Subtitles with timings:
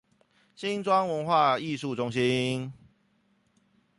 [0.55, 2.73] 新莊文化藝術中心